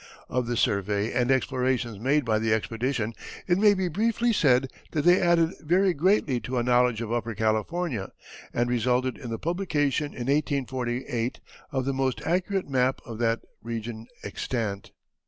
[0.29, 3.13] Of the survey and explorations made by the expedition
[3.45, 7.35] it may be briefly said that they added very greatly to a knowledge of Upper
[7.35, 8.11] California,
[8.51, 11.39] and resulted in the publication in 1848
[11.71, 14.89] of the most accurate map of that region extant.